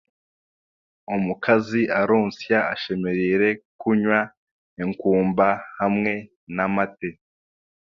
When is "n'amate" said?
6.55-7.09